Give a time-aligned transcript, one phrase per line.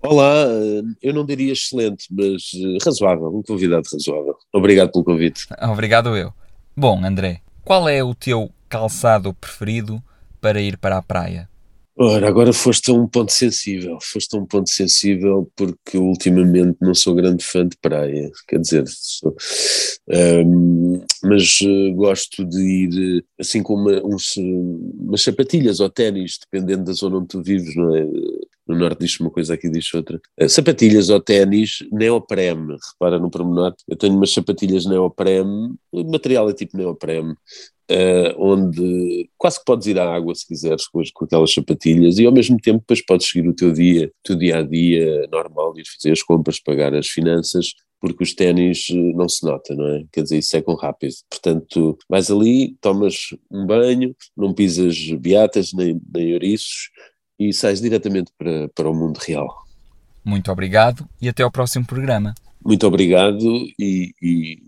[0.00, 4.36] Olá, eh, eu não diria excelente, mas eh, razoável, um convidado razoável.
[4.52, 5.46] Obrigado pelo convite.
[5.60, 6.32] Obrigado eu.
[6.76, 10.02] Bom, André, qual é o teu calçado preferido
[10.40, 11.48] para ir para a praia?
[12.00, 16.94] Ora, agora foste a um ponto sensível, foste a um ponto sensível porque ultimamente não
[16.94, 19.34] sou grande fã de praia, quer dizer, sou,
[20.08, 26.84] um, mas uh, gosto de ir assim com uma, uns, umas sapatilhas ou ténis, dependendo
[26.84, 28.06] da zona onde tu vives, não é?
[28.68, 30.20] No norte diz uma coisa, aqui diz outra.
[30.40, 36.48] Uh, sapatilhas ou ténis neopreme, repara no pormenor, eu tenho umas sapatilhas neopreme, o material
[36.50, 37.34] é tipo neopreme,
[37.90, 42.26] Uh, onde quase que podes ir à água se quiseres com, com, aquelas sapatilhas e
[42.26, 45.72] ao mesmo tempo depois podes seguir o teu dia, o teu dia a dia normal,
[45.78, 49.86] ir fazer as compras, pagar as finanças, porque os ténis eh, não se nota, não
[49.86, 50.04] é?
[50.12, 51.14] Quer dizer, secam rápido.
[51.30, 56.90] Portanto, vais ali, tomas um banho, não pisas beatas nem, nem ouriços
[57.38, 59.48] e sais diretamente para, para o mundo real.
[60.24, 62.34] Muito obrigado e até ao próximo programa.
[62.64, 63.46] Muito obrigado
[63.78, 64.58] e, e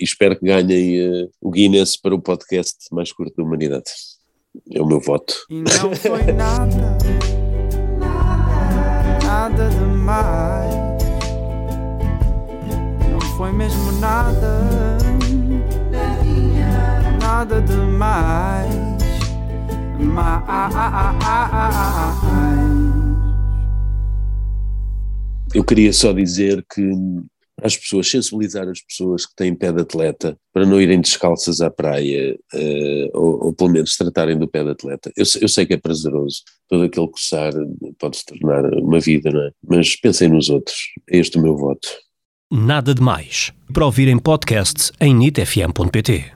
[0.00, 3.90] e espero que ganhem uh, o Guinness para o podcast mais curto da humanidade.
[4.72, 5.34] É o meu voto.
[5.50, 6.96] E não foi nada,
[9.22, 10.74] nada demais.
[13.10, 14.66] Não foi mesmo nada,
[17.20, 18.79] nada demais.
[25.54, 26.90] Eu queria só dizer que
[27.62, 31.70] as pessoas, sensibilizar as pessoas que têm pé de atleta para não irem descalças à
[31.70, 35.12] praia, uh, ou, ou, pelo menos tratarem do pé de atleta.
[35.16, 37.52] Eu, eu, sei que é prazeroso, todo aquele coçar
[37.98, 39.50] pode se tornar uma vida, não é?
[39.66, 40.76] Mas pensem nos outros,
[41.10, 41.88] é este o meu voto.
[42.50, 43.52] Nada de mais.
[43.72, 46.32] Para ouvir em podcast em nitfm.pt.